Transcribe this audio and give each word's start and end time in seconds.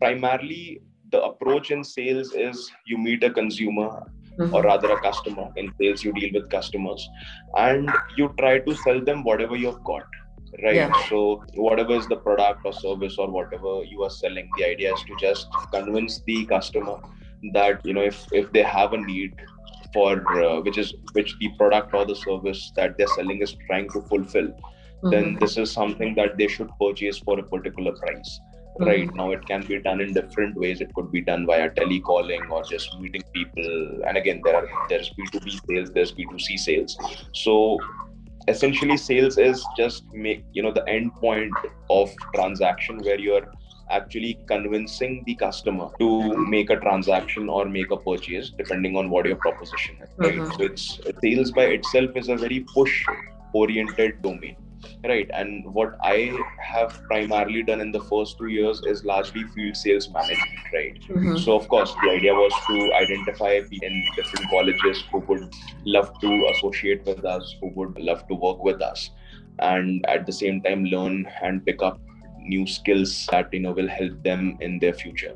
primarily 0.00 0.82
the 1.12 1.22
approach 1.22 1.70
in 1.70 1.82
sales 1.82 2.32
is 2.32 2.70
you 2.86 2.98
meet 2.98 3.22
a 3.24 3.30
consumer 3.30 3.90
mm-hmm. 4.38 4.54
or 4.54 4.62
rather 4.62 4.90
a 4.92 5.00
customer 5.00 5.48
in 5.56 5.72
sales 5.80 6.04
you 6.04 6.12
deal 6.12 6.30
with 6.32 6.48
customers 6.50 7.08
and 7.56 7.90
you 8.16 8.32
try 8.38 8.58
to 8.58 8.74
sell 8.76 9.00
them 9.00 9.22
whatever 9.24 9.56
you've 9.56 9.82
got 9.84 10.04
right 10.64 10.74
yeah. 10.74 11.08
so 11.08 11.42
whatever 11.54 11.94
is 11.94 12.06
the 12.08 12.16
product 12.16 12.60
or 12.64 12.72
service 12.72 13.16
or 13.18 13.30
whatever 13.30 13.82
you 13.84 14.02
are 14.02 14.10
selling 14.10 14.48
the 14.58 14.64
idea 14.64 14.92
is 14.92 15.02
to 15.04 15.16
just 15.20 15.48
convince 15.72 16.20
the 16.26 16.44
customer 16.46 16.96
that 17.52 17.84
you 17.84 17.94
know 17.94 18.02
if 18.02 18.26
if 18.32 18.50
they 18.52 18.62
have 18.62 18.92
a 18.92 18.98
need 18.98 19.34
for 19.92 20.10
uh, 20.42 20.60
which 20.60 20.78
is 20.78 20.94
which 21.12 21.36
the 21.40 21.48
product 21.58 21.94
or 21.94 22.04
the 22.04 22.14
service 22.14 22.72
that 22.76 22.96
they're 22.96 23.14
selling 23.18 23.40
is 23.40 23.56
trying 23.66 23.88
to 23.90 24.00
fulfill 24.02 24.48
mm-hmm. 24.48 25.10
then 25.10 25.36
this 25.40 25.56
is 25.56 25.70
something 25.70 26.14
that 26.14 26.36
they 26.36 26.48
should 26.48 26.70
purchase 26.80 27.18
for 27.18 27.38
a 27.38 27.42
particular 27.42 27.92
price 27.92 28.40
mm-hmm. 28.78 28.84
right 28.84 29.14
now 29.14 29.30
it 29.32 29.46
can 29.46 29.62
be 29.66 29.80
done 29.80 30.00
in 30.00 30.12
different 30.12 30.56
ways. 30.56 30.80
It 30.80 30.92
could 30.94 31.10
be 31.12 31.20
done 31.20 31.46
via 31.46 31.70
telecalling 31.70 32.50
or 32.50 32.62
just 32.64 32.98
meeting 33.00 33.22
people. 33.32 34.02
And 34.06 34.16
again 34.16 34.40
there 34.44 34.56
are 34.56 34.68
there's 34.88 35.10
b2b 35.10 35.60
sales 35.68 35.90
there's 35.92 36.12
b2c 36.12 36.58
sales. 36.58 36.96
So 37.34 37.78
essentially 38.48 38.96
sales 38.96 39.38
is 39.38 39.64
just 39.76 40.04
make 40.12 40.44
you 40.52 40.62
know 40.62 40.72
the 40.72 40.86
end 40.88 41.14
point 41.14 41.52
of 41.90 42.10
transaction 42.34 42.98
where 42.98 43.18
you're 43.18 43.46
actually 43.90 44.38
convincing 44.46 45.22
the 45.26 45.34
customer 45.34 45.88
to 45.98 46.36
make 46.46 46.70
a 46.70 46.76
transaction 46.76 47.48
or 47.48 47.64
make 47.66 47.90
a 47.90 47.96
purchase 47.96 48.50
depending 48.56 48.96
on 48.96 49.10
what 49.10 49.26
your 49.26 49.36
proposition 49.36 49.96
is 50.00 50.08
right? 50.16 50.34
Mm-hmm. 50.34 50.52
so 50.52 50.62
it's 50.62 51.00
sales 51.20 51.50
by 51.50 51.64
itself 51.64 52.10
is 52.14 52.28
a 52.28 52.36
very 52.36 52.60
push 52.72 53.04
oriented 53.52 54.22
domain 54.22 54.56
right 55.04 55.30
and 55.34 55.64
what 55.74 55.96
i 56.02 56.36
have 56.62 57.02
primarily 57.04 57.62
done 57.62 57.80
in 57.80 57.92
the 57.92 58.00
first 58.00 58.38
two 58.38 58.46
years 58.46 58.82
is 58.86 59.04
largely 59.04 59.44
field 59.54 59.76
sales 59.76 60.08
management 60.10 60.72
right 60.72 61.00
mm-hmm. 61.02 61.36
so 61.36 61.54
of 61.54 61.68
course 61.68 61.94
the 62.02 62.10
idea 62.10 62.32
was 62.32 62.52
to 62.66 62.92
identify 62.94 63.60
people 63.60 63.88
in 63.88 64.04
different 64.16 64.48
colleges 64.50 65.02
who 65.10 65.18
would 65.18 65.52
love 65.84 66.12
to 66.20 66.46
associate 66.54 67.04
with 67.04 67.24
us 67.24 67.56
who 67.60 67.70
would 67.74 67.98
love 67.98 68.26
to 68.28 68.34
work 68.34 68.62
with 68.62 68.80
us 68.80 69.10
and 69.58 70.04
at 70.08 70.26
the 70.26 70.32
same 70.32 70.62
time 70.62 70.84
learn 70.84 71.26
and 71.42 71.64
pick 71.64 71.82
up 71.82 72.00
new 72.38 72.66
skills 72.66 73.26
that 73.30 73.52
you 73.52 73.60
know 73.60 73.72
will 73.72 73.88
help 73.88 74.22
them 74.22 74.56
in 74.60 74.78
their 74.78 74.94
future 74.94 75.28